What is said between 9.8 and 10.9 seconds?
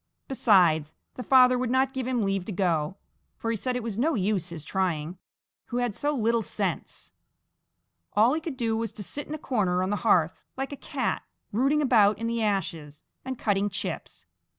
on the hearth, like a